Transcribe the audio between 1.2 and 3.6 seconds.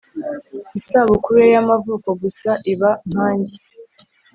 ye y'amavuko gusa iba nkanjye.